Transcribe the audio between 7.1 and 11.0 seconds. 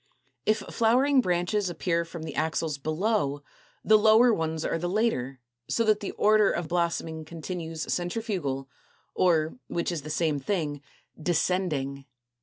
continues centrifugal or, which is the same thing,